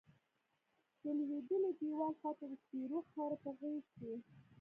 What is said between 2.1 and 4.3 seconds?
خواتہ د سپیرو خاور پہ غیز کیی